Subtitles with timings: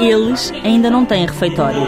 [0.00, 1.86] Eles ainda não têm refeitório.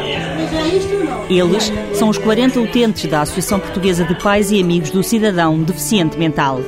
[1.30, 6.18] Eles são os 40 utentes da Associação Portuguesa de Pais e Amigos do Cidadão Deficiente
[6.18, 6.60] Mental.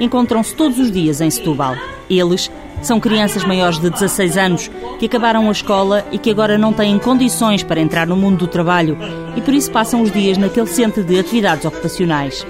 [0.00, 1.74] Encontram-se todos os dias em Setúbal.
[2.08, 2.50] Eles
[2.82, 6.98] são crianças maiores de 16 anos que acabaram a escola e que agora não têm
[6.98, 8.96] condições para entrar no mundo do trabalho
[9.36, 12.46] e por isso passam os dias naquele centro de atividades ocupacionais.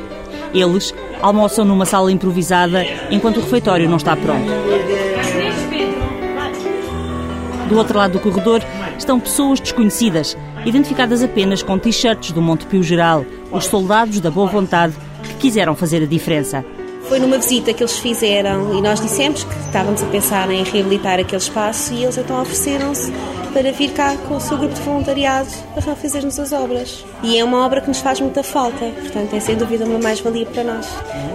[0.55, 4.51] Eles almoçam numa sala improvisada enquanto o refeitório não está pronto.
[7.73, 8.63] Do outro lado do corredor
[8.99, 10.37] estão pessoas desconhecidas,
[10.67, 16.03] identificadas apenas com t-shirts do Montepio Geral, os soldados da boa vontade que quiseram fazer
[16.03, 16.63] a diferença.
[17.09, 21.19] Foi numa visita que eles fizeram e nós dissemos que estávamos a pensar em reabilitar
[21.19, 23.11] aquele espaço e eles então ofereceram-se
[23.53, 27.05] para vir cá com o seu grupo de voluntariado para fazer-nos as obras.
[27.23, 30.47] E é uma obra que nos faz muita falta, portanto é sem dúvida uma mais-valia
[30.47, 30.87] para nós.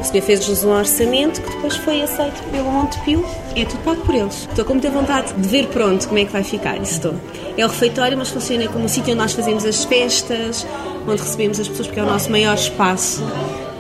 [0.02, 3.26] O senhor fez-nos um orçamento que depois foi aceito pelo Montepio.
[3.56, 4.48] É tudo pago por eles.
[4.50, 7.16] Estou com muita vontade de ver pronto como é que vai ficar, isso estou.
[7.58, 10.66] É o refeitório, mas funciona como um sítio onde nós fazemos as festas,
[11.08, 13.24] onde recebemos as pessoas, porque é o nosso maior espaço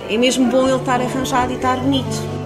[0.09, 2.36] é mesmo bom ele estar arranjado e estar bonito.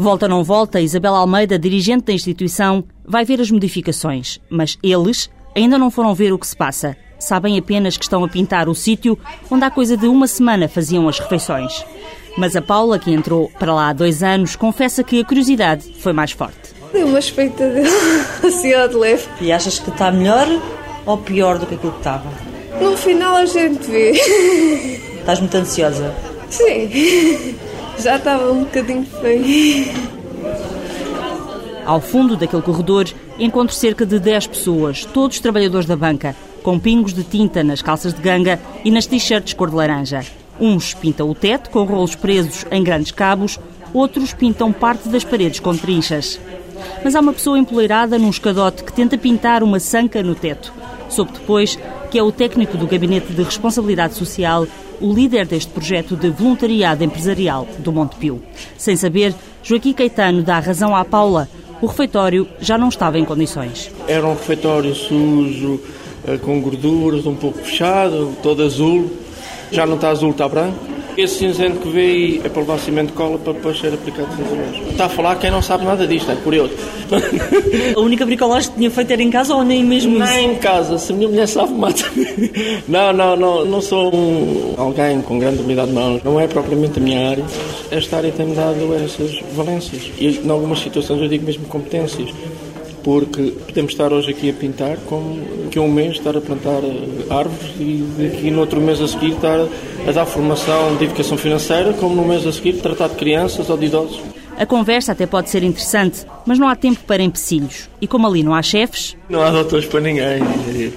[0.00, 5.28] Volta ou não volta, Isabel Almeida, dirigente da instituição, vai ver as modificações, mas eles
[5.54, 6.96] ainda não foram ver o que se passa.
[7.18, 9.18] Sabem apenas que estão a pintar o sítio
[9.50, 11.84] onde há coisa de uma semana faziam as refeições.
[12.38, 16.14] Mas a Paula, que entrou para lá há dois anos, confessa que a curiosidade foi
[16.14, 16.72] mais forte.
[16.94, 17.86] Deu uma expectativa
[18.42, 19.28] assim de leve.
[19.38, 20.46] E achas que está melhor
[21.04, 22.24] ou pior do que aquilo que estava?
[22.80, 24.12] No final a gente vê.
[24.12, 26.14] Estás muito ansiosa?
[26.48, 26.88] Sim,
[28.00, 29.92] já estava um bocadinho feio.
[31.84, 33.06] Ao fundo daquele corredor
[33.38, 38.14] encontro cerca de 10 pessoas, todos trabalhadores da banca, com pingos de tinta nas calças
[38.14, 40.24] de ganga e nas t-shirts cor de laranja.
[40.58, 43.58] Uns pintam o teto com rolos presos em grandes cabos,
[43.94, 46.38] outros pintam parte das paredes com trinchas.
[47.02, 50.72] Mas há uma pessoa empoleirada num escadote que tenta pintar uma sanca no teto.
[51.08, 51.78] Soube depois
[52.10, 54.66] que é o técnico do Gabinete de Responsabilidade Social
[55.00, 58.42] o líder deste projeto de voluntariado empresarial do Montepio.
[58.76, 61.48] Sem saber, Joaquim Caetano dá razão à Paula.
[61.80, 63.90] O refeitório já não estava em condições.
[64.06, 65.80] Era um refeitório sujo,
[66.26, 69.10] eh, com gorduras, um pouco fechado, todo azul.
[69.72, 70.99] Já não está azul, está branco.
[71.20, 74.28] Esse cinzento que vê aí é para levar cimento de cola para depois ser aplicado
[74.34, 74.90] cinzento.
[74.90, 76.72] Está a falar quem não sabe nada disto, é curioso.
[77.94, 80.32] A única bricolagem que tinha feito era em casa ou nem mesmo isso?
[80.32, 82.04] Nem em casa, se a minha mulher sabe, mata
[82.88, 86.98] Não, não, não, não sou um, alguém com grande habilidade de mãos, não é propriamente
[86.98, 87.44] a minha área.
[87.90, 92.30] Esta área tem-me dado essas valências e, em algumas situações, eu digo mesmo competências
[93.02, 97.26] porque podemos estar hoje aqui a pintar como que um mês estar a plantar eh,
[97.30, 99.58] árvores e daqui no outro mês a seguir estar
[100.06, 103.76] a dar formação de educação financeira, como no mês a seguir tratar de crianças ou
[103.76, 104.20] de idosos.
[104.58, 107.88] A conversa até pode ser interessante, mas não há tempo para empecilhos.
[107.98, 109.16] E como ali não há chefes...
[109.26, 110.42] Não há doutores para ninguém.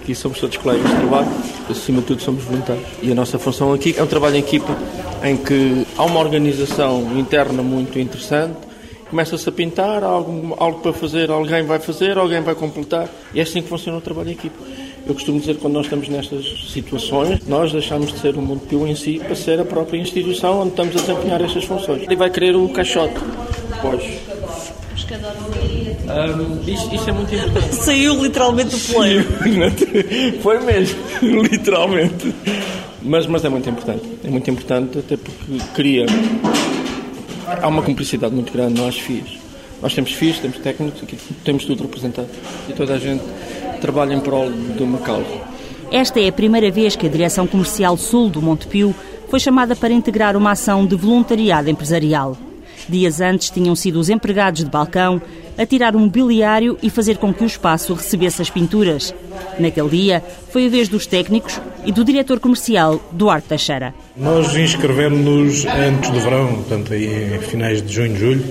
[0.01, 1.29] Aqui somos todos colegas de trabalho.
[1.69, 2.85] Acima de tudo somos voluntários.
[3.01, 4.77] E a nossa função aqui é um trabalho em equipa
[5.23, 8.72] em que há uma organização interna muito interessante
[9.13, 13.07] começa-se a pintar, há algo, algo para fazer, alguém vai fazer, alguém vai completar.
[13.31, 14.57] E é assim que funciona o trabalho em equipa.
[15.05, 18.87] Eu costumo dizer que quando nós estamos nestas situações, nós deixamos de ser o Montepio
[18.87, 22.01] em si para ser a própria instituição onde estamos a desempenhar estas funções.
[22.01, 23.13] Ele vai querer o caixote
[23.69, 24.03] depois.
[26.03, 27.75] Um, isso, isso, é muito importante.
[27.85, 29.25] Saiu literalmente do plano.
[30.41, 32.33] Foi mesmo, literalmente.
[33.03, 34.03] Mas, mas é muito importante.
[34.23, 36.07] É muito importante até porque cria
[37.61, 39.37] há uma cumplicidade muito grande nós FIAs.
[39.81, 41.01] Nós temos FIAs, temos técnicos,
[41.43, 42.29] temos tudo representado
[42.69, 43.23] e toda a gente
[43.81, 45.27] trabalha em prol de uma causa.
[45.91, 48.95] Esta é a primeira vez que a Direção Comercial Sul do Montepio
[49.29, 52.37] foi chamada para integrar uma ação de voluntariado empresarial.
[52.89, 55.21] Dias antes tinham sido os empregados de balcão
[55.57, 59.13] a tirar o mobiliário e fazer com que o espaço recebesse as pinturas.
[59.59, 63.93] Naquele dia, foi a vez dos técnicos e do diretor comercial, Duarte Teixeira.
[64.17, 68.43] Nós inscrevemos-nos antes do verão, portanto, em finais de junho, julho,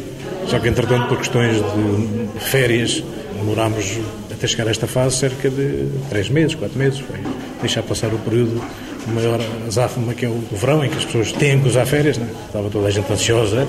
[0.47, 3.03] só que, entretanto, por questões de férias,
[3.39, 3.99] demorámos
[4.31, 7.19] até chegar a esta fase cerca de três meses, quatro meses, foi
[7.61, 8.61] deixar passar o período
[9.07, 12.19] de maior azáfama que é o verão, em que as pessoas têm que usar férias,
[12.19, 12.29] né?
[12.47, 13.67] estava toda a gente ansiosa,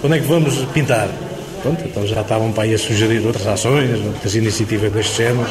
[0.00, 1.08] quando é que vamos pintar?
[1.62, 5.48] Pronto, então já estavam para aí a sugerir outras ações, outras iniciativas deste género.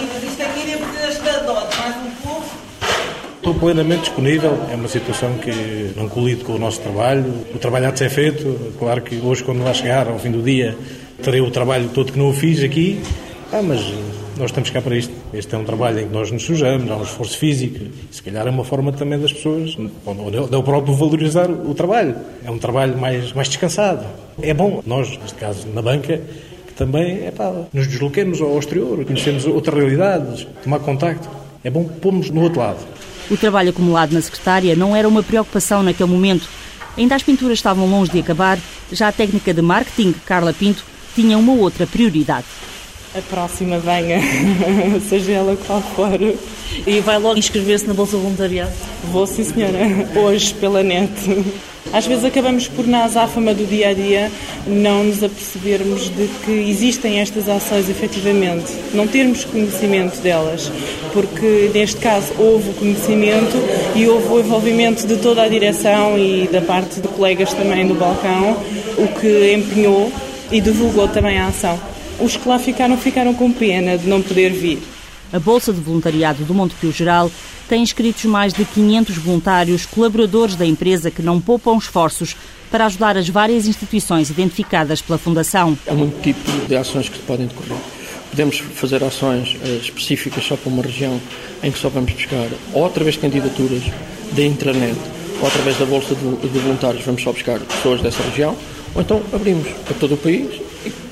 [3.37, 7.25] Estou plenamente disponível, é uma situação que não colide com o nosso trabalho.
[7.53, 10.41] O trabalho há de ser feito, claro que hoje, quando lá chegar, ao fim do
[10.41, 10.77] dia,
[11.21, 13.01] terei o trabalho todo que não o fiz aqui,
[13.51, 13.81] ah, mas
[14.37, 15.13] nós estamos cá para isto.
[15.33, 17.79] Este é um trabalho em que nós nos sujamos, há um esforço físico.
[18.11, 22.15] Se calhar é uma forma também das pessoas, ou do próprio valorizar o trabalho.
[22.43, 24.05] É um trabalho mais, mais descansado.
[24.41, 26.21] É bom, nós, neste caso, na banca,
[26.67, 31.29] que também é pá, nos desloquemos ao exterior, conhecemos outras realidades, tomar contacto.
[31.63, 32.79] É bom pormos no outro lado.
[33.29, 36.49] O trabalho acumulado na secretária não era uma preocupação naquele momento.
[36.97, 38.59] Ainda as pinturas estavam longe de acabar,
[38.91, 40.83] já a técnica de marketing, Carla Pinto,
[41.15, 42.45] tinha uma outra prioridade.
[43.15, 44.19] A próxima venha,
[45.07, 46.19] seja ela qual for.
[46.87, 48.71] E vai logo inscrever-se na Bolsa Voluntariado?
[49.11, 49.77] Vou, sim senhora,
[50.15, 51.11] hoje pela net.
[51.91, 54.31] Às vezes acabamos por, na azáfama do dia a dia,
[54.65, 60.71] não nos apercebermos de que existem estas ações efetivamente, não termos conhecimento delas,
[61.11, 63.57] porque neste caso houve o conhecimento
[63.93, 67.93] e houve o envolvimento de toda a direção e da parte de colegas também do
[67.93, 68.57] balcão,
[68.97, 70.11] o que empenhou
[70.51, 71.92] e divulgou também a ação.
[72.19, 74.79] Os que lá ficaram, ficaram com pena de não poder vir.
[75.31, 77.31] A Bolsa de Voluntariado do Montepio Geral
[77.67, 82.35] tem inscritos mais de 500 voluntários, colaboradores da empresa que não poupam esforços
[82.69, 85.77] para ajudar as várias instituições identificadas pela Fundação.
[85.87, 87.77] Há muito tipo de ações que podem decorrer.
[88.29, 91.19] Podemos fazer ações uh, específicas só para uma região
[91.61, 93.83] em que só vamos buscar, ou através de candidaturas
[94.31, 94.97] da intranet,
[95.39, 98.55] ou através da Bolsa de, Voluntários, vamos só buscar pessoas dessa região,
[98.95, 100.61] ou então abrimos para todo o país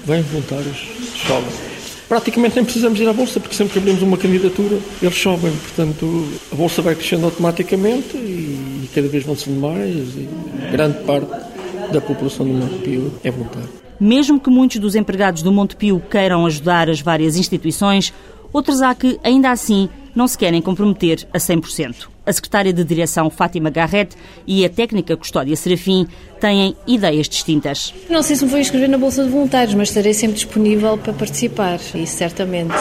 [0.05, 0.87] vêm voluntários
[1.27, 1.71] sobra
[2.11, 5.49] praticamente nem precisamos ir à Bolsa, porque sempre que abrimos uma candidatura, eles sobem.
[5.49, 9.95] Portanto, a Bolsa vai crescendo automaticamente e cada vez vão sendo mais.
[9.95, 10.27] E
[10.73, 11.31] grande parte
[11.93, 13.69] da população do Montepio é voluntária.
[13.97, 18.13] Mesmo que muitos dos empregados do Montepio queiram ajudar as várias instituições,
[18.51, 22.10] outros há que, ainda assim, não se querem comprometer a 100%.
[22.23, 24.15] A secretária de Direção, Fátima Garrett,
[24.45, 26.07] e a técnica Custódia Serafim
[26.39, 27.91] têm ideias distintas.
[28.09, 31.13] Não sei se me vou inscrever na Bolsa de Voluntários, mas estarei sempre disponível para
[31.13, 32.75] participar, isso certamente.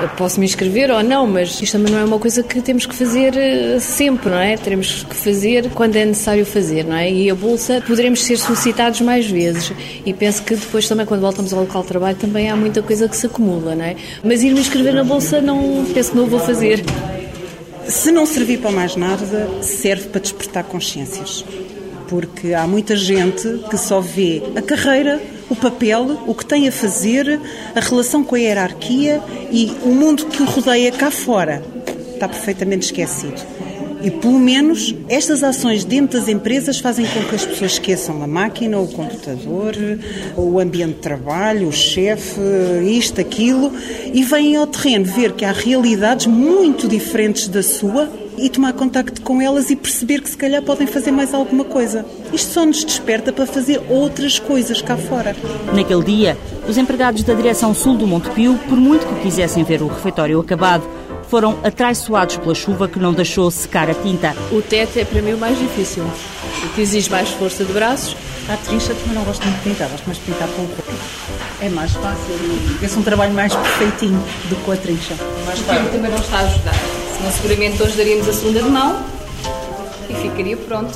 [0.00, 2.86] Eu posso me inscrever ou não, mas isto também não é uma coisa que temos
[2.86, 4.56] que fazer eh, sempre, não é?
[4.56, 7.10] Teremos que fazer quando é necessário fazer, não é?
[7.10, 9.70] E a Bolsa poderemos ser solicitados mais vezes.
[10.06, 13.08] E penso que depois também, quando voltamos ao local de trabalho, também há muita coisa
[13.08, 13.96] que se acumula, não é?
[14.24, 16.82] Mas ir me inscrever na Bolsa, não penso que não vou fazer.
[17.88, 21.44] Se não servir para mais nada, serve para despertar consciências
[22.08, 26.72] porque há muita gente que só vê a carreira, o papel, o que tem a
[26.72, 27.38] fazer,
[27.74, 31.62] a relação com a hierarquia e o mundo que o rodeia cá fora.
[32.14, 33.40] Está perfeitamente esquecido.
[34.02, 38.26] E pelo menos estas ações dentro das empresas fazem com que as pessoas esqueçam a
[38.26, 39.74] máquina, o computador,
[40.36, 42.40] o ambiente de trabalho, o chefe,
[42.84, 43.72] isto, aquilo,
[44.12, 49.20] e vêm ao terreno ver que há realidades muito diferentes da sua e tomar contacto
[49.22, 52.06] com elas e perceber que se calhar podem fazer mais alguma coisa.
[52.32, 55.34] Isto só nos desperta para fazer outras coisas cá fora.
[55.74, 59.88] Naquele dia, os empregados da direção sul do Montepio, por muito que quisessem ver o
[59.88, 60.86] refeitório acabado,
[61.28, 64.34] foram atraiçoados pela chuva que não deixou secar a tinta.
[64.50, 66.04] O teto é para mim o mais difícil,
[66.60, 68.16] porque exige mais força de braços.
[68.48, 70.92] A trincha também não gosto muito de pintar, gosto mais de pintar com o corpo.
[71.60, 72.34] É mais fácil
[72.80, 75.14] e é um trabalho mais perfeitinho do que com a trincha.
[75.46, 76.74] Mais o tempo também não está a ajudar.
[77.16, 79.04] Senão seguramente hoje daríamos a segunda de mão
[80.08, 80.92] e ficaria pronto.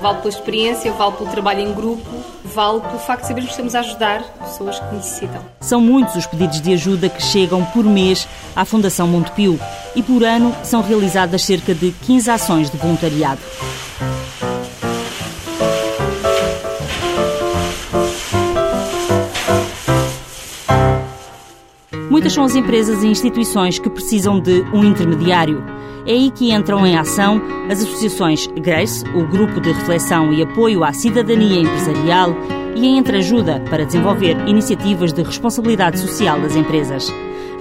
[0.00, 2.08] vale pela experiência, vale pelo trabalho em grupo,
[2.44, 5.42] vale pelo facto de sabermos que estamos a ajudar pessoas que necessitam.
[5.60, 9.58] São muitos os pedidos de ajuda que chegam por mês à Fundação Montepio
[9.94, 13.40] e por ano são realizadas cerca de 15 ações de voluntariado.
[22.14, 25.64] Muitas são as empresas e instituições que precisam de um intermediário.
[26.06, 30.84] É aí que entram em ação as associações GRACE, o Grupo de Reflexão e Apoio
[30.84, 32.36] à Cidadania Empresarial,
[32.76, 37.10] e a Entreajuda para desenvolver iniciativas de responsabilidade social das empresas.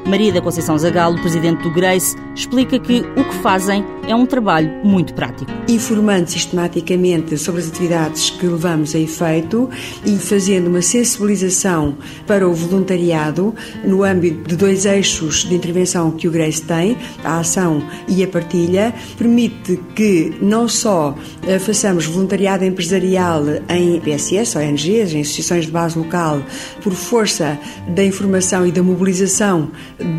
[0.06, 4.70] Maria da Conceição Zagalo, presidente do Grace, explica que o que fazem é um trabalho
[4.84, 5.50] muito prático.
[5.68, 9.70] Informando sistematicamente sobre as atividades que levamos a efeito
[10.06, 13.56] e fazendo uma sensibilização para o voluntariado
[13.86, 18.28] no âmbito de dois eixos de intervenção que o Grace tem, a ação e a
[18.28, 21.16] partilha, permite que não só
[21.48, 26.42] eh, façamos voluntariado empresarial em PSS, ONGs, em associações de base local,
[26.82, 27.58] por força
[27.88, 29.72] da informação e da mobilização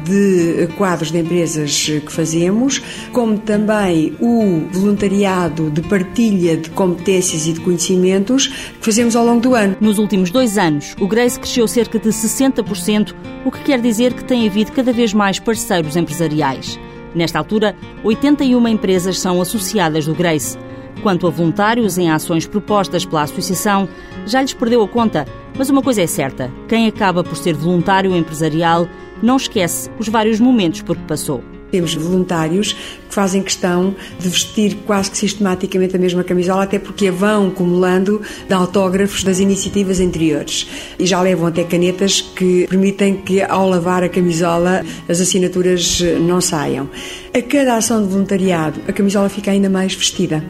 [0.04, 3.73] de quadros de empresas que fazemos, como também
[4.20, 9.76] o voluntariado de partilha de competências e de conhecimentos que fazemos ao longo do ano.
[9.80, 13.14] Nos últimos dois anos, o Grace cresceu cerca de 60%,
[13.44, 16.78] o que quer dizer que tem havido cada vez mais parceiros empresariais.
[17.14, 20.56] Nesta altura, 81 empresas são associadas do Grace.
[21.02, 23.88] Quanto a voluntários em ações propostas pela Associação,
[24.26, 25.26] já lhes perdeu a conta,
[25.56, 28.88] mas uma coisa é certa: quem acaba por ser voluntário empresarial
[29.22, 31.42] não esquece os vários momentos por que passou.
[31.74, 37.08] Temos voluntários que fazem questão de vestir quase que sistematicamente a mesma camisola, até porque
[37.08, 40.68] a vão acumulando de autógrafos das iniciativas anteriores.
[40.96, 46.40] E já levam até canetas que permitem que, ao lavar a camisola, as assinaturas não
[46.40, 46.88] saiam.
[47.36, 50.44] A cada ação de voluntariado, a camisola fica ainda mais vestida,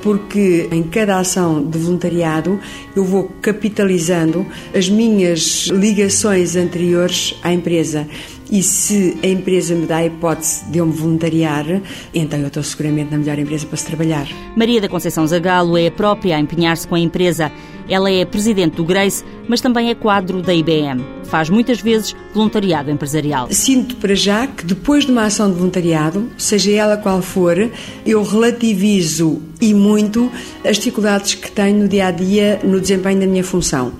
[0.00, 2.60] porque em cada ação de voluntariado
[2.94, 8.06] eu vou capitalizando as minhas ligações anteriores à empresa.
[8.50, 11.66] E se a empresa me dá a hipótese de eu me voluntariar,
[12.14, 14.26] então eu estou seguramente na melhor empresa para se trabalhar.
[14.56, 17.52] Maria da Conceição Zagalo é a própria a empenhar-se com a empresa.
[17.88, 21.02] Ela é presidente do Grace, mas também é quadro da IBM.
[21.24, 23.48] Faz muitas vezes voluntariado empresarial.
[23.50, 27.70] Sinto para já que depois de uma ação de voluntariado, seja ela qual for,
[28.04, 30.30] eu relativizo e muito
[30.64, 33.92] as dificuldades que tenho no dia a dia no desempenho da minha função.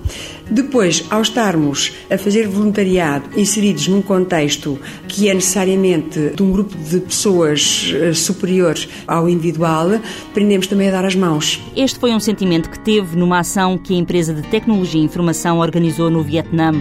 [0.51, 6.77] Depois, ao estarmos a fazer voluntariado inseridos num contexto que é necessariamente de um grupo
[6.77, 9.99] de pessoas eh, superiores ao individual,
[10.29, 11.59] aprendemos também a dar as mãos.
[11.75, 15.57] Este foi um sentimento que teve numa ação que a empresa de tecnologia e informação
[15.57, 16.71] organizou no Vietnã.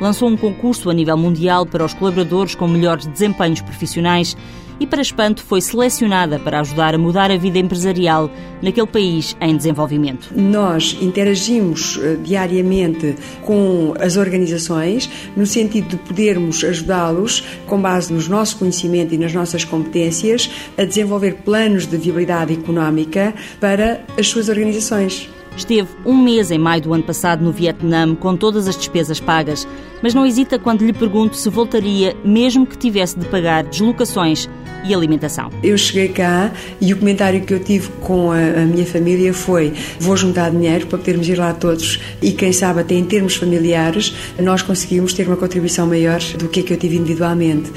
[0.00, 4.36] Lançou um concurso a nível mundial para os colaboradores com melhores desempenhos profissionais
[4.78, 8.30] e, para espanto, foi selecionada para ajudar a mudar a vida empresarial
[8.62, 10.30] naquele país em desenvolvimento.
[10.34, 18.28] Nós interagimos uh, diariamente com as organizações no sentido de podermos ajudá-los, com base nos
[18.28, 24.48] nossos conhecimento e nas nossas competências, a desenvolver planos de viabilidade económica para as suas
[24.48, 25.28] organizações.
[25.56, 29.66] Esteve um mês em maio do ano passado no Vietnã com todas as despesas pagas,
[30.02, 34.50] mas não hesita quando lhe pergunto se voltaria mesmo que tivesse de pagar deslocações
[34.86, 35.50] e alimentação.
[35.62, 39.72] Eu cheguei cá e o comentário que eu tive com a, a, minha família foi:
[39.98, 44.14] vou juntar dinheiro para podermos ir lá todos e, quem sabe, até em termos familiares,
[44.38, 47.70] nós conseguimos ter uma contribuição maior do que a que eu tive individualmente.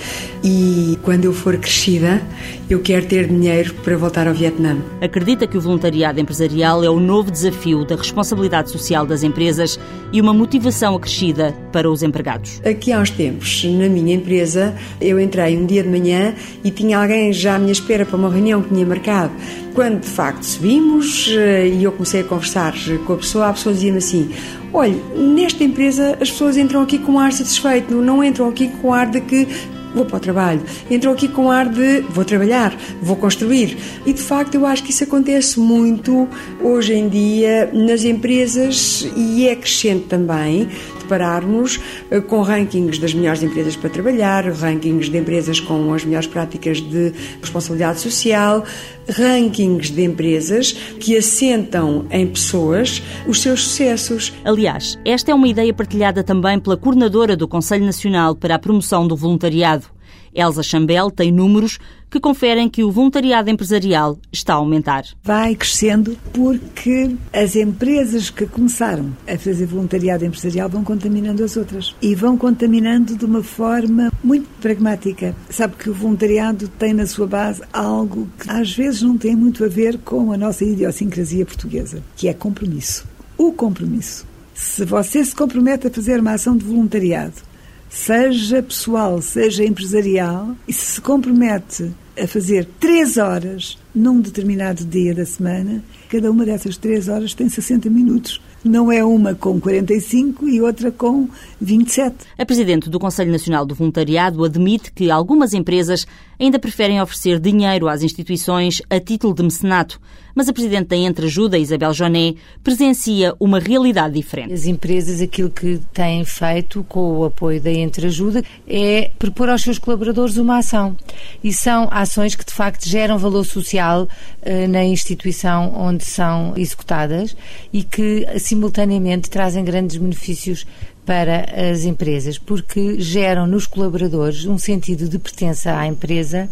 [0.44, 2.22] E quando eu for crescida,
[2.70, 4.78] eu quero ter dinheiro para voltar ao Vietnã.
[5.02, 9.80] Acredita que o voluntariado empresarial é o novo desafio da responsabilidade social das empresas
[10.12, 12.62] e uma motivação acrescida para os empregados.
[12.66, 17.00] Aqui há uns tempos, na minha empresa, eu entrei um dia de manhã e tinha
[17.00, 19.32] alguém já à minha espera para uma reunião que tinha marcado.
[19.74, 22.74] Quando de facto subimos eh, e eu comecei a conversar
[23.06, 24.30] com a pessoa, a pessoa dizia-me assim:
[24.74, 29.10] Olha, nesta empresa as pessoas entram aqui com ar satisfeito, não entram aqui com ar
[29.10, 29.48] de que
[29.94, 30.62] vou para o trabalho.
[30.90, 33.78] Entram aqui com ar de vou trabalhar, vou construir.
[34.06, 36.28] E de facto eu acho que isso acontece muito
[36.62, 40.68] hoje em dia nas empresas e é crescente também
[41.10, 41.80] depararmos
[42.12, 46.80] eh, com rankings das melhores empresas para trabalhar, rankings de empresas com as melhores práticas
[46.80, 47.12] de
[47.42, 48.64] responsabilidade social,
[49.10, 54.32] rankings de empresas que assentam em pessoas os seus sucessos.
[54.46, 59.08] Aliás, esta é uma ideia partilhada também pela coordenadora do Conselho Nacional para a Promoção
[59.08, 59.99] do Voluntariado.
[60.34, 65.04] Elsa Chambel tem números que conferem que o voluntariado empresarial está a aumentar.
[65.24, 71.96] Vai crescendo porque as empresas que começaram a fazer voluntariado empresarial vão contaminando as outras
[72.02, 75.36] e vão contaminando de uma forma muito pragmática.
[75.50, 79.64] Sabe que o voluntariado tem na sua base algo que às vezes não tem muito
[79.64, 83.06] a ver com a nossa idiosincrasia portuguesa, que é compromisso.
[83.38, 84.28] O compromisso.
[84.54, 87.49] Se você se compromete a fazer uma ação de voluntariado
[87.90, 91.92] seja pessoal, seja empresarial, e se se compromete
[92.22, 97.50] a fazer três horas num determinado dia da semana, cada uma dessas três horas tem
[97.50, 98.42] 60 minutos.
[98.64, 101.30] Não é uma com 45 e outra com
[101.62, 102.16] 27.
[102.38, 106.06] A Presidente do Conselho Nacional do Voluntariado admite que algumas empresas
[106.40, 110.00] ainda preferem oferecer dinheiro às instituições a título de mecenato,
[110.34, 114.54] mas a Presidente da Entreajuda, Isabel Joné, presencia uma realidade diferente.
[114.54, 119.78] As empresas, aquilo que têm feito com o apoio da Entreajuda é propor aos seus
[119.78, 120.96] colaboradores uma ação.
[121.44, 127.36] E são ações que, de facto, geram valor social uh, na instituição onde são executadas
[127.74, 130.66] e que, simultaneamente, trazem grandes benefícios
[131.10, 136.48] para as empresas, porque geram nos colaboradores um sentido de pertença à empresa,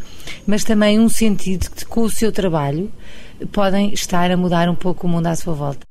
[0.48, 2.92] mas também um sentido de que, com o seu trabalho,
[3.52, 5.86] podem estar a mudar um pouco o mundo à sua volta.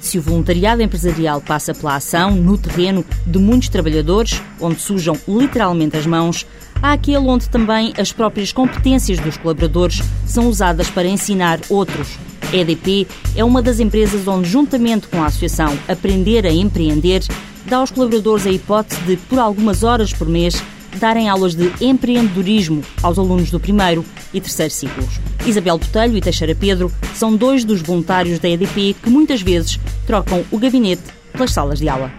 [0.00, 5.98] Se o voluntariado empresarial passa pela ação no terreno de muitos trabalhadores, onde sujam literalmente
[5.98, 6.46] as mãos,
[6.82, 12.18] há aquele onde também as próprias competências dos colaboradores são usadas para ensinar outros.
[12.52, 17.22] A EDP é uma das empresas onde, juntamente com a Associação Aprender a Empreender,
[17.64, 20.62] dá aos colaboradores a hipótese de, por algumas horas por mês,
[20.98, 25.20] darem aulas de empreendedorismo aos alunos do primeiro e terceiro ciclos.
[25.46, 30.44] Isabel Botelho e Teixeira Pedro são dois dos voluntários da EDP que muitas vezes trocam
[30.50, 32.12] o gabinete pelas salas de aula.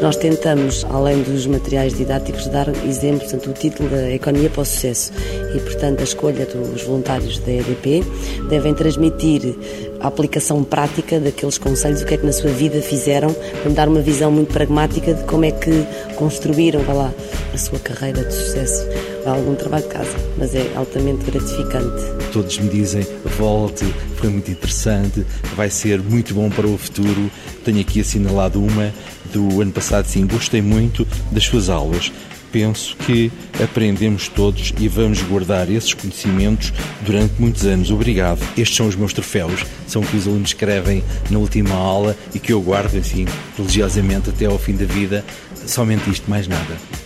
[0.00, 4.64] Nós tentamos, além dos materiais didáticos, dar exemplos, portanto, o título da Economia para o
[4.64, 5.12] Sucesso.
[5.54, 8.02] E, portanto, a escolha dos voluntários da EDP
[8.48, 9.54] devem transmitir
[10.00, 13.74] a aplicação prática daqueles conselhos, o que é que na sua vida fizeram, para me
[13.74, 17.12] dar uma visão muito pragmática de como é que construíram, vá lá,
[17.52, 18.86] a sua carreira de sucesso.
[19.26, 22.02] Há algum trabalho de casa, mas é altamente gratificante.
[22.32, 23.06] Todos me dizem,
[23.38, 23.84] volte,
[24.16, 27.30] foi muito interessante, vai ser muito bom para o futuro.
[27.64, 28.92] Tenho aqui assinalado uma
[29.32, 32.10] do ano passado, sim, gostei muito das suas aulas
[32.50, 33.30] penso que
[33.62, 37.90] aprendemos todos e vamos guardar esses conhecimentos durante muitos anos.
[37.90, 38.40] Obrigado.
[38.56, 42.52] Estes são os meus troféus, são que os alunos escrevem na última aula e que
[42.52, 43.26] eu guardo, assim,
[43.56, 45.24] religiosamente até ao fim da vida.
[45.66, 46.99] Somente isto, mais nada.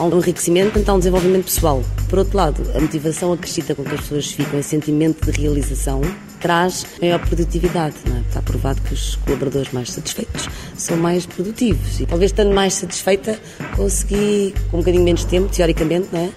[0.00, 1.84] Há um enriquecimento, então, há um desenvolvimento pessoal.
[2.08, 6.00] Por outro lado, a motivação acrescida com que as pessoas ficam, esse sentimento de realização,
[6.40, 7.96] traz maior produtividade.
[8.06, 8.20] É?
[8.26, 12.00] Está provado que os colaboradores mais satisfeitos são mais produtivos.
[12.00, 13.38] E talvez estando mais satisfeita,
[13.76, 16.30] consegui, com um bocadinho menos tempo, teoricamente, é?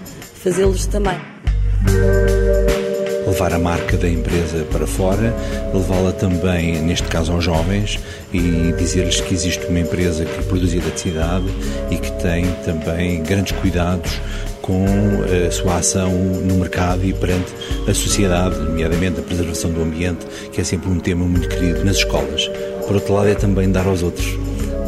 [0.43, 1.15] fazê-los também
[3.34, 5.36] levar a marca da empresa para fora,
[5.74, 8.00] levá-la também, neste caso, aos jovens
[8.32, 11.46] e dizer-lhes que existe uma empresa que produz eletricidade
[11.90, 14.22] e que tem também grandes cuidados
[14.62, 17.52] com a sua ação no mercado e perante
[17.88, 21.98] a sociedade, nomeadamente a preservação do ambiente, que é sempre um tema muito querido nas
[21.98, 22.48] escolas.
[22.86, 24.28] Por outro lado, é também dar aos outros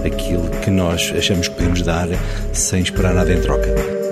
[0.05, 2.07] aquilo que nós achamos que podemos dar
[2.53, 4.04] sem esperar nada em troca.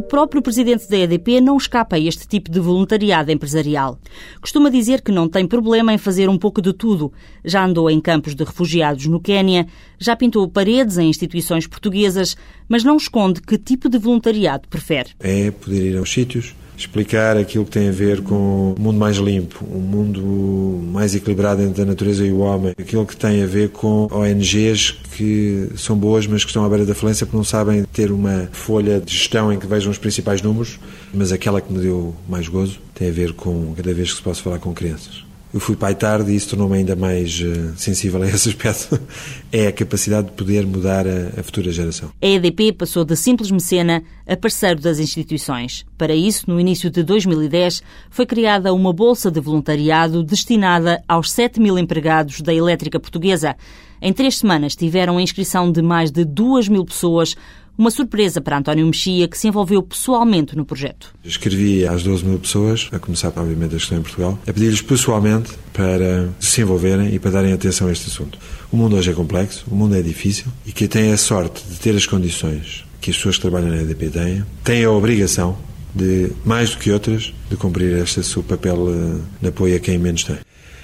[0.00, 3.98] Próprio presidente da EDP não escapa a este tipo de voluntariado empresarial.
[4.40, 7.12] Costuma dizer que não tem problema em fazer um pouco de tudo.
[7.44, 9.66] Já andou em campos de refugiados no Quênia,
[9.98, 12.36] já pintou paredes em instituições portuguesas,
[12.68, 15.10] mas não esconde que tipo de voluntariado prefere.
[15.20, 19.16] É poder ir aos sítios, explicar aquilo que tem a ver com um mundo mais
[19.16, 23.46] limpo, um mundo mais equilibrado entre a natureza e o homem, aquilo que tem a
[23.46, 27.44] ver com ONGs que são boas, mas que estão à beira da falência porque não
[27.44, 30.78] sabem ter uma folha de gestão em que vejam os principais números,
[31.12, 34.22] mas aquela que me deu mais gozo tem a ver com cada vez que se
[34.22, 35.25] possa falar com crianças.
[35.54, 39.00] Eu fui pai tarde e isso tornou-me ainda mais uh, sensível a esse aspecto.
[39.52, 42.10] é a capacidade de poder mudar a, a, futura geração.
[42.20, 45.86] A EDP passou de simples mecena a parceiro das instituições.
[45.96, 51.60] Para isso, no início de 2010, foi criada uma bolsa de voluntariado destinada aos 7
[51.60, 53.56] mil empregados da elétrica portuguesa.
[54.02, 57.34] Em três semanas tiveram a inscrição de mais de 2 mil pessoas,
[57.78, 61.14] uma surpresa para António Mexia, que se envolveu pessoalmente no projeto.
[61.24, 65.52] Escrevi às 12 mil pessoas, a começar, obviamente, a questão em Portugal, a pedir-lhes pessoalmente
[65.72, 68.38] para se envolverem e para darem atenção a este assunto.
[68.72, 71.78] O mundo hoje é complexo, o mundo é difícil e quem tem a sorte de
[71.78, 75.56] ter as condições que as pessoas que trabalham na EDP têm, tem a obrigação
[75.94, 79.98] de, mais do que outras, de cumprir este seu papel eh, de apoio a quem
[79.98, 80.36] menos tem.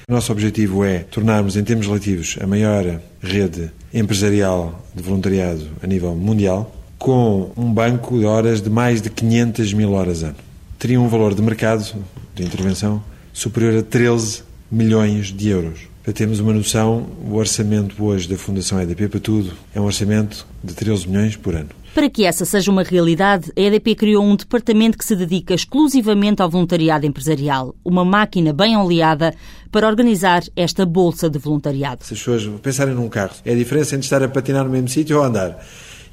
[0.09, 5.87] O nosso objetivo é tornarmos, em termos relativos, a maior rede empresarial de voluntariado a
[5.87, 10.37] nível mundial, com um banco de horas de mais de 500 mil horas ano.
[10.79, 11.85] Teria um valor de mercado
[12.33, 15.81] de intervenção superior a 13 milhões de euros.
[16.05, 20.47] Para termos uma noção, o orçamento hoje da Fundação EDP para tudo é um orçamento
[20.63, 21.71] de 13 milhões por ano.
[21.93, 26.41] Para que essa seja uma realidade, a EDP criou um departamento que se dedica exclusivamente
[26.41, 29.35] ao voluntariado empresarial, uma máquina bem oleada
[29.73, 32.05] para organizar esta bolsa de voluntariado.
[32.05, 34.89] Se as pessoas pensarem num carro, é a diferença entre estar a patinar no mesmo
[34.89, 35.59] sítio ou a andar.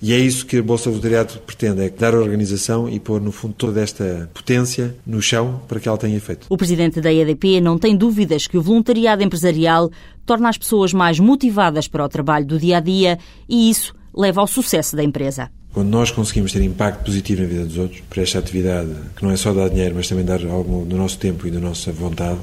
[0.01, 3.53] E é isso que a Bolsa Voluntariado pretende, é dar organização e pôr, no fundo,
[3.53, 6.47] toda esta potência no chão para que ela tenha efeito.
[6.49, 9.91] O presidente da EDP não tem dúvidas que o voluntariado empresarial
[10.25, 14.39] torna as pessoas mais motivadas para o trabalho do dia a dia e isso leva
[14.39, 15.49] ao sucesso da empresa.
[15.73, 19.31] Quando nós conseguimos ter impacto positivo na vida dos outros, para esta atividade, que não
[19.31, 22.39] é só dar dinheiro, mas também dar algo do nosso tempo e da nossa vontade,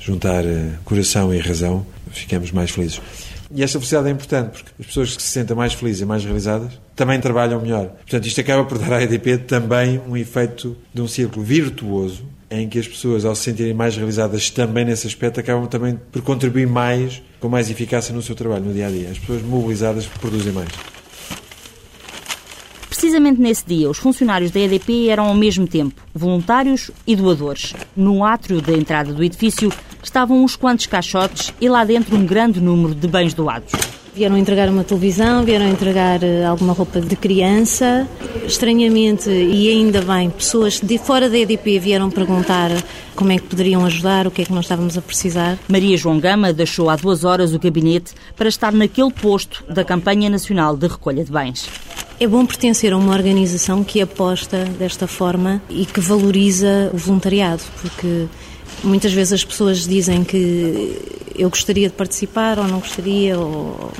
[0.00, 3.00] juntar eh, coração e razão, ficamos mais felizes.
[3.50, 6.24] E esta felicidade é importante, porque as pessoas que se sentem mais felizes e mais
[6.24, 7.86] realizadas também trabalham melhor.
[7.86, 12.68] Portanto, isto acaba por dar à EDP também um efeito de um círculo virtuoso, em
[12.68, 16.66] que as pessoas, ao se sentirem mais realizadas também nesse aspecto, acabam também por contribuir
[16.66, 19.10] mais, com mais eficácia no seu trabalho, no dia a dia.
[19.10, 20.68] As pessoas mobilizadas produzem mais.
[23.00, 27.72] Precisamente nesse dia, os funcionários da EDP eram ao mesmo tempo voluntários e doadores.
[27.94, 32.60] No átrio da entrada do edifício estavam uns quantos caixotes e lá dentro um grande
[32.60, 33.70] número de bens doados.
[34.18, 38.04] Vieram entregar uma televisão, vieram entregar eh, alguma roupa de criança.
[38.44, 42.68] Estranhamente, e ainda bem, pessoas de fora da EDP vieram perguntar
[43.14, 45.56] como é que poderiam ajudar, o que é que nós estávamos a precisar.
[45.68, 50.28] Maria João Gama deixou há duas horas o gabinete para estar naquele posto da Campanha
[50.28, 51.68] Nacional de Recolha de Bens.
[52.18, 57.62] É bom pertencer a uma organização que aposta desta forma e que valoriza o voluntariado,
[57.80, 58.26] porque
[58.82, 63.92] muitas vezes as pessoas dizem que eu gostaria de participar ou não gostaria, ou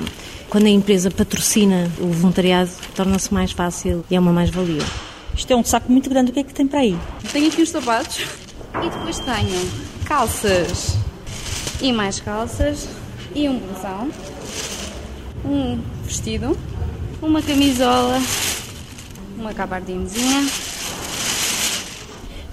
[0.49, 4.83] quando a empresa patrocina o voluntariado, torna-se mais fácil e é uma mais-valia.
[5.35, 6.97] Isto é um saco muito grande, o que é que tem para aí?
[7.31, 8.25] Tenho aqui os sapatos.
[8.83, 9.71] E depois tenho
[10.05, 10.97] calças.
[11.81, 12.87] E mais calças.
[13.33, 14.09] E um blusão,
[15.45, 16.57] um vestido,
[17.21, 18.19] uma camisola,
[19.37, 20.45] uma gabardinzinha.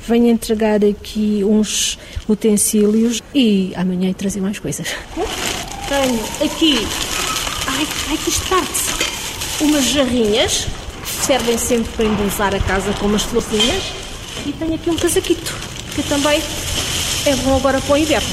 [0.07, 4.89] Venho entregar aqui uns utensílios e amanhã trazer mais coisas.
[5.89, 6.79] Tenho aqui,
[7.67, 9.07] ai, ai que isto parte
[9.61, 10.67] umas jarrinhas
[11.03, 13.83] que servem sempre para embelezar a casa com umas florzinhas
[14.45, 15.55] e tenho aqui um casaquito
[15.95, 16.41] que também
[17.25, 18.29] é bom agora para o inverno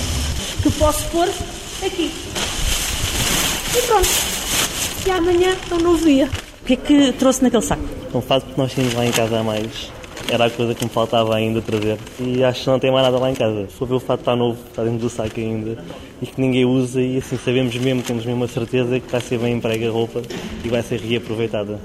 [0.62, 1.28] que posso pôr
[1.86, 2.12] aqui.
[3.76, 4.08] E pronto.
[5.06, 6.30] E amanhã é um novo dia.
[6.62, 7.84] O que é que trouxe naquele saco?
[8.14, 9.92] Um fato que nós tínhamos lá em casa a mais.
[10.32, 11.98] Era a coisa que me faltava ainda trazer.
[12.20, 13.68] E acho que não tem mais nada lá em casa.
[13.70, 15.78] For ver o fato está novo, está dentro do saco ainda.
[16.22, 19.38] E que ninguém usa e assim sabemos mesmo, temos mesmo a certeza que vai ser
[19.38, 20.22] bem emprega a roupa
[20.64, 21.80] e vai ser reaproveitada.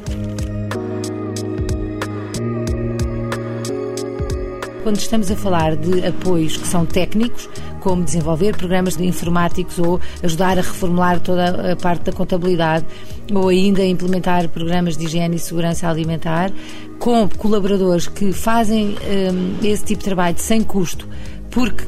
[4.83, 7.47] Quando estamos a falar de apoios que são técnicos,
[7.79, 12.85] como desenvolver programas de informáticos ou ajudar a reformular toda a parte da contabilidade
[13.33, 16.51] ou ainda implementar programas de higiene e segurança alimentar
[16.99, 21.09] com colaboradores que fazem um, esse tipo de trabalho sem custo,
[21.51, 21.85] porque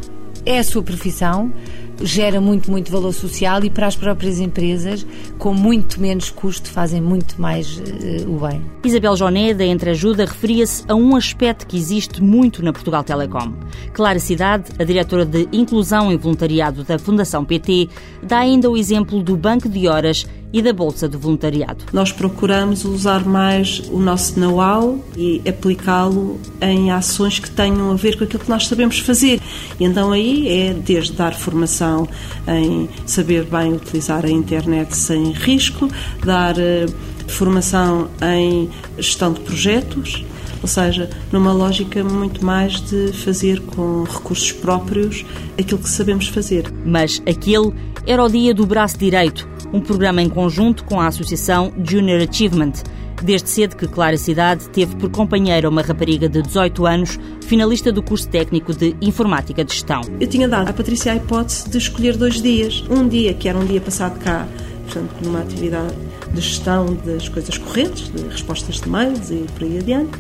[0.47, 1.53] é a sua profissão,
[2.01, 5.07] gera muito, muito valor social e para as próprias empresas,
[5.39, 8.63] com muito menos custo, fazem muito mais uh, o bem.
[8.85, 13.53] Isabel Joné, da Entreajuda, referia-se a um aspecto que existe muito na Portugal Telecom.
[13.93, 17.89] Clara Cidade, a diretora de Inclusão e Voluntariado da Fundação PT,
[18.23, 21.85] dá ainda o exemplo do Banco de Horas e da Bolsa de Voluntariado.
[21.93, 28.17] Nós procuramos usar mais o nosso know-how e aplicá-lo em ações que tenham a ver
[28.19, 29.41] com aquilo que nós sabemos fazer.
[29.79, 32.09] E então aí é desde dar formação
[32.49, 35.89] em saber bem utilizar a internet sem risco,
[36.25, 36.93] dar uh,
[37.29, 40.25] formação em gestão de projetos,
[40.63, 45.25] ou seja, numa lógica muito mais de fazer com recursos próprios
[45.59, 46.71] aquilo que sabemos fazer.
[46.85, 47.73] Mas aquele
[48.07, 52.73] era o dia do braço direito um programa em conjunto com a Associação Junior Achievement.
[53.23, 58.03] Desde cedo que Clara Cidade teve por companheira uma rapariga de 18 anos, finalista do
[58.03, 60.01] curso técnico de Informática de Gestão.
[60.19, 62.83] Eu tinha dado à Patrícia a hipótese de escolher dois dias.
[62.89, 64.49] Um dia, que era um dia passado cá,
[64.85, 65.95] portanto, numa atividade
[66.33, 70.19] de gestão das coisas correntes, de respostas de mails e por aí adiante.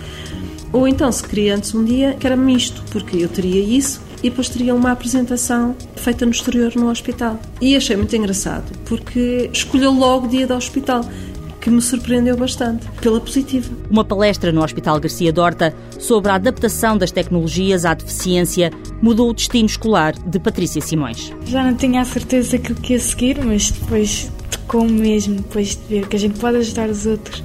[0.73, 4.31] Ou então, se queria antes um dia, que era misto, porque eu teria isso e
[4.31, 7.39] depois teria uma apresentação feita no exterior no hospital.
[7.61, 11.05] E achei muito engraçado, porque escolheu logo o dia do hospital
[11.61, 13.71] que me surpreendeu bastante, pela positiva.
[13.91, 19.35] Uma palestra no Hospital Garcia Dorta sobre a adaptação das tecnologias à deficiência mudou o
[19.35, 21.33] destino escolar de Patrícia Simões.
[21.45, 26.09] Já não tinha a certeza que ia seguir, mas depois tocou mesmo, depois de ver
[26.09, 27.43] que a gente pode ajudar os outros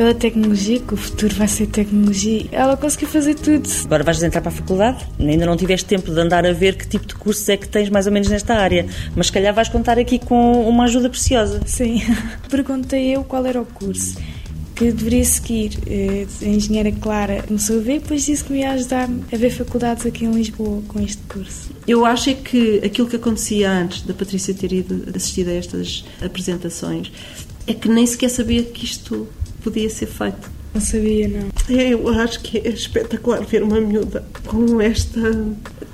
[0.00, 2.46] pela tecnologia, que o futuro vai ser tecnologia.
[2.52, 3.68] Ela conseguiu fazer tudo.
[3.84, 6.88] Agora vais entrar para a faculdade, ainda não tiveste tempo de andar a ver que
[6.88, 9.68] tipo de cursos é que tens mais ou menos nesta área, mas se calhar vais
[9.68, 11.60] contar aqui com uma ajuda preciosa.
[11.66, 12.00] Sim.
[12.48, 14.16] Perguntei eu qual era o curso
[14.74, 15.78] que deveria seguir.
[15.86, 19.50] Eh, a engenheira Clara começou a ver, depois disse que me ia ajudar a ver
[19.50, 21.68] faculdades aqui em Lisboa com este curso.
[21.86, 26.06] Eu acho é que aquilo que acontecia antes da Patrícia ter ido assistir a estas
[26.24, 27.12] apresentações
[27.66, 29.28] é que nem sequer sabia que isto
[29.60, 30.60] podia ser feito.
[30.72, 31.48] Não sabia, não.
[31.68, 35.20] Eu acho que é espetacular ver uma miúda com esta.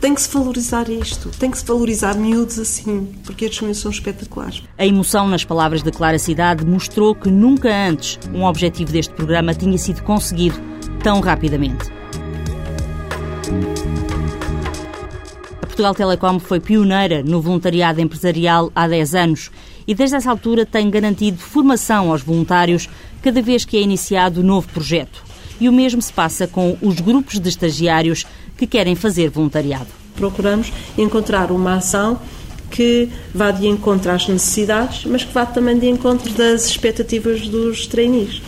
[0.00, 3.90] Tem que se valorizar isto, tem que se valorizar miúdos assim, porque estes miúdos são
[3.90, 4.62] espetaculares.
[4.76, 9.54] A emoção nas palavras de Clara Cidade mostrou que nunca antes um objetivo deste programa
[9.54, 10.60] tinha sido conseguido
[11.02, 11.90] tão rapidamente.
[15.62, 19.50] A Portugal Telecom foi pioneira no voluntariado empresarial há 10 anos
[19.86, 22.88] e desde essa altura tem garantido formação aos voluntários
[23.26, 25.20] cada vez que é iniciado novo projeto.
[25.60, 28.24] E o mesmo se passa com os grupos de estagiários
[28.56, 29.88] que querem fazer voluntariado.
[30.14, 32.20] Procuramos encontrar uma ação
[32.70, 37.88] que vá de encontro às necessidades, mas que vá também de encontro das expectativas dos
[37.88, 38.40] trainees.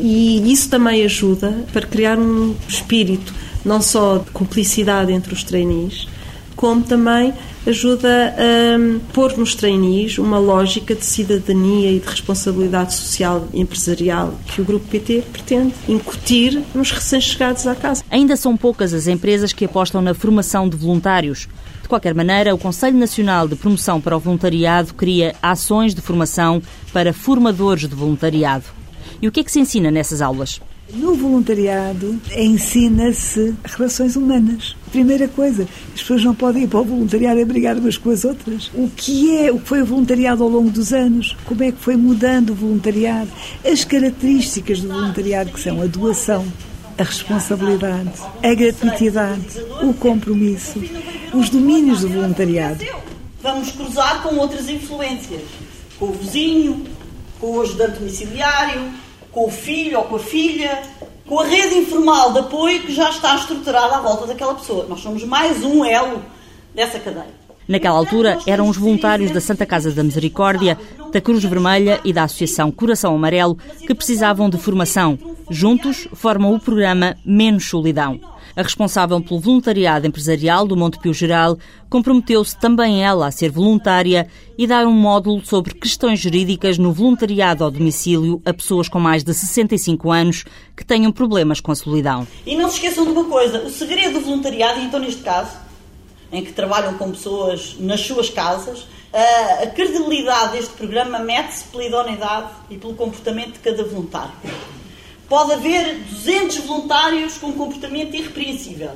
[0.00, 3.32] E isso também ajuda para criar um espírito
[3.64, 6.08] não só de cumplicidade entre os trainees,
[6.56, 7.32] como também
[7.66, 14.34] ajuda a pôr nos trainees uma lógica de cidadania e de responsabilidade social e empresarial
[14.46, 18.04] que o Grupo PT pretende incutir nos recém-chegados à casa.
[18.10, 21.48] Ainda são poucas as empresas que apostam na formação de voluntários.
[21.82, 26.62] De qualquer maneira, o Conselho Nacional de Promoção para o Voluntariado cria ações de formação
[26.92, 28.64] para formadores de voluntariado.
[29.20, 30.60] E o que é que se ensina nessas aulas?
[30.92, 34.76] No voluntariado ensina-se relações humanas.
[34.94, 38.24] Primeira coisa, as pessoas não podem ir para o voluntariado a brigar umas com as
[38.24, 38.70] outras.
[38.72, 41.36] O que é, o que foi o voluntariado ao longo dos anos?
[41.44, 43.28] Como é que foi mudando o voluntariado?
[43.64, 46.46] As características do voluntariado que são a doação,
[46.96, 49.42] a responsabilidade, a gratuitidade,
[49.82, 50.80] o compromisso,
[51.32, 52.84] os domínios do voluntariado.
[53.42, 55.42] Vamos cruzar com outras influências,
[55.98, 56.84] com o vizinho,
[57.40, 58.92] com o ajudante domiciliário,
[59.32, 60.84] com o filho ou com a filha,
[61.26, 64.86] com a rede informal de apoio que já está estruturada à volta daquela pessoa.
[64.88, 66.22] Nós somos mais um elo
[66.74, 67.44] dessa cadeia.
[67.66, 70.78] Naquela altura, eram os voluntários da Santa Casa da Misericórdia,
[71.10, 73.56] da Cruz Vermelha e da Associação Coração Amarelo
[73.86, 75.18] que precisavam de formação.
[75.48, 78.20] Juntos, formam o programa Menos Solidão.
[78.56, 81.58] A responsável pelo voluntariado empresarial do Monte Pio Geral
[81.90, 87.64] comprometeu-se também ela a ser voluntária e dar um módulo sobre questões jurídicas no voluntariado
[87.64, 90.44] ao domicílio a pessoas com mais de 65 anos
[90.76, 92.28] que tenham problemas com a solidão.
[92.46, 95.56] E não se esqueçam de uma coisa: o segredo do voluntariado, então neste caso,
[96.30, 98.86] em que trabalham com pessoas nas suas casas,
[99.62, 104.32] a credibilidade deste programa mete-se pela idoneidade e pelo comportamento de cada voluntário.
[105.28, 108.92] Pode haver 200 voluntários com comportamento irrepreensível.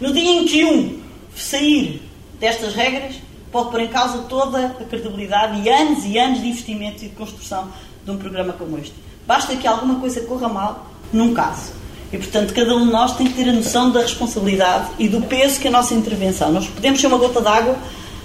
[0.00, 1.00] No dia em que um
[1.34, 2.02] sair
[2.40, 3.16] destas regras,
[3.52, 7.14] pode pôr em causa toda a credibilidade e anos e anos de investimento e de
[7.14, 7.68] construção
[8.04, 8.94] de um programa como este.
[9.26, 11.72] Basta que alguma coisa corra mal num caso.
[12.12, 15.20] E, portanto, cada um de nós tem que ter a noção da responsabilidade e do
[15.22, 16.52] peso que a nossa intervenção.
[16.52, 17.76] Nós podemos ser uma gota d'água,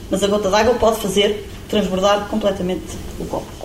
[0.10, 2.86] mas a gota d'água pode fazer transbordar completamente
[3.20, 3.61] o copo.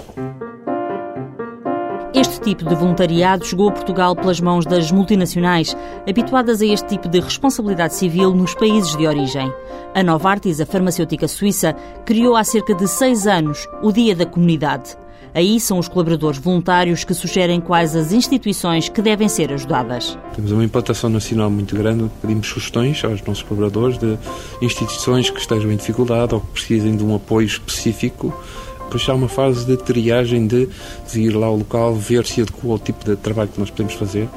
[2.37, 5.75] Este tipo de voluntariado chegou a Portugal pelas mãos das multinacionais,
[6.07, 9.51] habituadas a este tipo de responsabilidade civil nos países de origem.
[9.95, 14.99] A Novartis, a farmacêutica suíça, criou há cerca de seis anos o Dia da Comunidade.
[15.35, 20.19] Aí são os colaboradores voluntários que sugerem quais as instituições que devem ser ajudadas.
[20.35, 24.19] Temos uma implantação nacional muito grande, pedimos sugestões aos nossos colaboradores de
[24.61, 28.39] instituições que estejam em dificuldade ou que precisem de um apoio específico
[28.87, 30.69] depois há uma fase de triagem de,
[31.13, 33.95] de ir lá ao local, ver se adequa ao tipo de trabalho que nós podemos
[33.95, 34.29] fazer.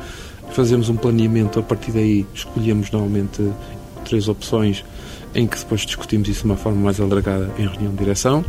[0.52, 3.52] Fazemos um planeamento, a partir daí escolhemos normalmente
[4.04, 4.84] três opções
[5.36, 8.44] em que depois discutimos isso de uma forma mais alargada em reunião de direção.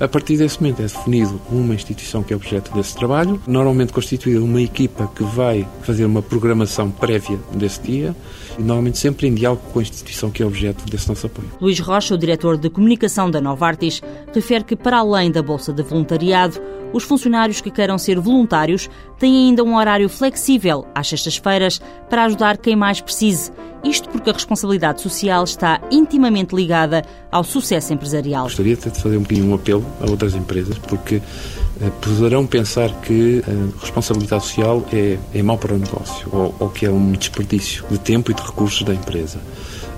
[0.00, 4.42] A partir desse momento é definido uma instituição que é objeto desse trabalho, normalmente constituída
[4.42, 8.16] uma equipa que vai fazer uma programação prévia desse dia
[8.58, 11.48] e normalmente sempre em diálogo com a instituição que é objeto desse nosso apoio.
[11.60, 14.02] Luís Rocha, o diretor de comunicação da Novartis,
[14.34, 16.60] refere que para além da bolsa de voluntariado,
[16.94, 22.56] os funcionários que queiram ser voluntários têm ainda um horário flexível às sextas-feiras para ajudar
[22.56, 23.50] quem mais precise.
[23.82, 28.44] Isto porque a responsabilidade social está intimamente ligada ao sucesso empresarial.
[28.44, 33.42] Gostaria de fazer um bocadinho um apelo a outras empresas, porque eh, poderão pensar que
[33.46, 37.84] a responsabilidade social é, é mau para o negócio ou, ou que é um desperdício
[37.90, 39.40] de tempo e de recursos da empresa.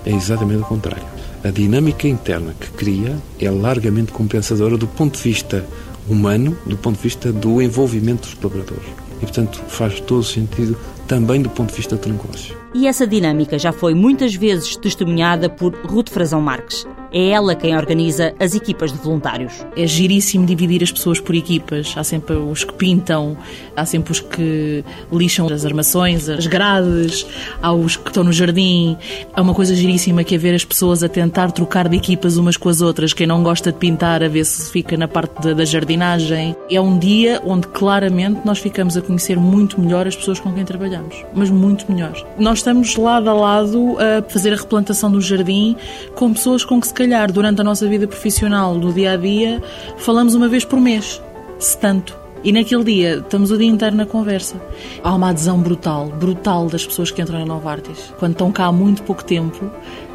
[0.05, 1.05] É exatamente o contrário.
[1.45, 5.65] A dinâmica interna que cria é largamente compensadora do ponto de vista
[6.09, 8.89] humano, do ponto de vista do envolvimento dos colaboradores.
[9.17, 12.57] E, portanto, faz todo sentido também do ponto de vista do negócio.
[12.75, 16.87] E essa dinâmica já foi muitas vezes testemunhada por Ruth Frazão Marques.
[17.17, 19.65] É ela quem organiza as equipas de voluntários.
[19.75, 21.95] É giríssimo dividir as pessoas por equipas.
[21.97, 23.39] Há sempre os que pintam,
[23.75, 27.27] há sempre os que lixam as armações, as grades,
[27.63, 28.99] há os que estão no jardim.
[29.35, 32.59] É uma coisa giríssima que é ver as pessoas a tentar trocar de equipas umas
[32.59, 33.15] com as outras.
[33.15, 36.55] Quem não gosta de pintar, a ver se fica na parte da, jardinagem.
[36.71, 40.67] É um dia onde claramente nós ficamos a conhecer muito melhor as pessoas com quem
[40.67, 41.25] trabalhamos.
[41.35, 42.13] Mas muito melhor.
[42.39, 45.75] Nós estamos lado a lado a fazer a replantação do jardim
[46.15, 49.63] com pessoas com que se durante a nossa vida profissional, do dia a dia,
[49.97, 51.21] falamos uma vez por mês,
[51.59, 52.17] se tanto.
[52.45, 54.61] E naquele dia estamos o dia inteiro na conversa.
[55.03, 58.13] Há uma adesão brutal, brutal das pessoas que entram na Novartis.
[58.19, 59.71] Quando estão cá há muito pouco tempo,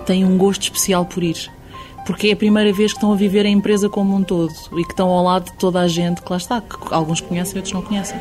[0.06, 1.52] têm um gosto especial por ir.
[2.06, 4.84] Porque é a primeira vez que estão a viver a empresa como um todo e
[4.84, 7.58] que estão ao lado de toda a gente que lá está, que alguns conhecem e
[7.58, 8.20] outros não conhecem.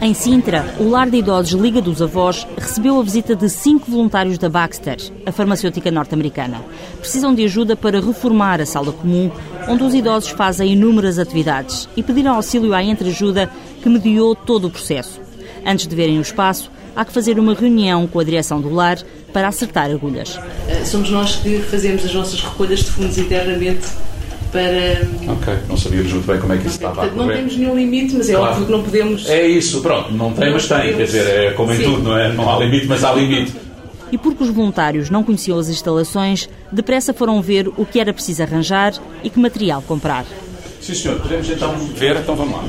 [0.00, 4.38] Em Sintra, o Lar de Idosos Liga dos Avós recebeu a visita de cinco voluntários
[4.38, 6.62] da Baxter, a farmacêutica norte-americana.
[7.00, 9.28] Precisam de ajuda para reformar a sala comum,
[9.68, 13.50] onde os idosos fazem inúmeras atividades, e pediram auxílio à entreajuda
[13.82, 15.20] que mediou todo o processo.
[15.66, 18.98] Antes de verem o espaço, há que fazer uma reunião com a direção do lar
[19.32, 20.38] para acertar agulhas.
[20.68, 23.88] Eh, somos nós que fazemos as nossas recolhas de fundos internamente
[24.50, 25.32] para.
[25.32, 27.26] Ok, não sabíamos muito bem como é que isso estava Portanto, a correr.
[27.28, 28.50] Não temos nenhum limite, mas é claro.
[28.50, 29.28] óbvio que não podemos.
[29.28, 30.96] É isso, pronto, não tem, mas tem.
[30.96, 31.84] Quer dizer, é como em Sim.
[31.84, 32.32] tudo, não é?
[32.32, 33.52] Não há limite, mas há limite.
[34.10, 38.42] E porque os voluntários não conheciam as instalações, depressa foram ver o que era preciso
[38.42, 40.24] arranjar e que material comprar.
[40.80, 42.64] Sim, senhor, podemos então ver, então vamos lá.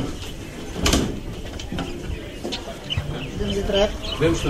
[3.38, 3.90] Podemos entrar?
[4.18, 4.42] Podemos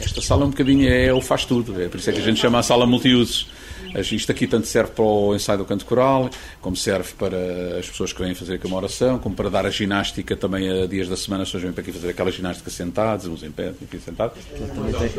[0.00, 2.22] Esta sala é um bocadinho é o faz tudo, é por isso é que a
[2.22, 3.48] gente chama a sala multiusos.
[3.94, 7.36] Isto aqui tanto serve para o ensaio do canto coral, como serve para
[7.78, 10.86] as pessoas que vêm fazer aqui uma oração, como para dar a ginástica também a
[10.86, 13.72] dias da semana, as pessoas vêm para aqui fazer aquela ginástica sentados, uns em pé,
[13.82, 14.38] aqui sentados.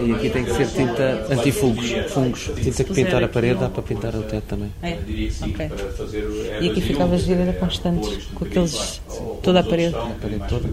[0.05, 2.51] E aqui tem que ser tinta antifungos, fungos.
[2.61, 4.71] Tinta que pintar a parede, dá para pintar o teto também.
[4.81, 4.93] É?
[4.93, 5.69] Okay.
[6.61, 9.01] E aqui ficava as vidas constantes, com aqueles.
[9.41, 9.95] toda a parede.
[9.95, 10.69] A parede toda.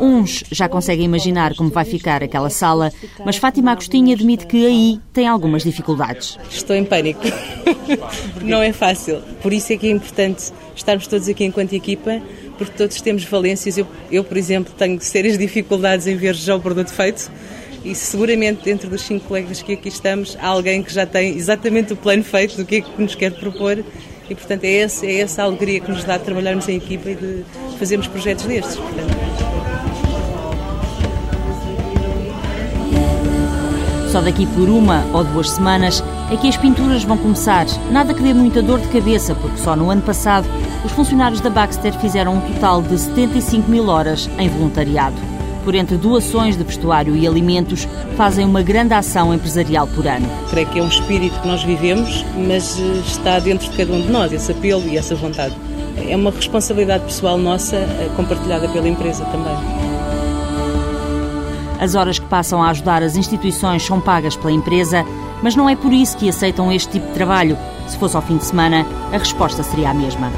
[0.00, 2.92] Uns já conseguem imaginar como vai ficar aquela sala,
[3.24, 6.38] mas Fátima Agostinho admite que aí tem algumas dificuldades.
[6.50, 7.25] Estou em pânico.
[8.42, 9.22] não é fácil.
[9.42, 12.20] Por isso é que é importante estarmos todos aqui enquanto equipa,
[12.58, 13.76] porque todos temos valências.
[13.78, 17.30] Eu, eu por exemplo, tenho sérias dificuldades em ver já o produto feito.
[17.84, 21.92] E seguramente dentro dos cinco colegas que aqui estamos há alguém que já tem exatamente
[21.92, 23.84] o plano feito do que é que nos quer propor
[24.28, 27.14] e portanto é, esse, é essa alegria que nos dá de trabalharmos em equipa e
[27.14, 27.44] de
[27.78, 28.76] fazermos projetos destes.
[28.76, 29.14] Portanto.
[34.10, 37.66] Só daqui por uma ou duas semanas é que as pinturas vão começar.
[37.90, 40.48] Nada que dê muita dor de cabeça, porque só no ano passado
[40.84, 45.16] os funcionários da Baxter fizeram um total de 75 mil horas em voluntariado.
[45.64, 50.28] Por entre doações de vestuário e alimentos, fazem uma grande ação empresarial por ano.
[50.48, 54.00] Creio que é um espírito que nós vivemos, mas eh, está dentro de cada um
[54.00, 55.56] de nós, esse apelo e essa vontade.
[56.08, 59.56] É uma responsabilidade pessoal nossa, eh, compartilhada pela empresa também.
[61.80, 65.04] As horas que passam a ajudar as instituições são pagas pela empresa,
[65.42, 67.56] mas não é por isso que aceitam este tipo de trabalho.
[67.86, 70.30] Se fosse ao fim de semana, a resposta seria a mesma.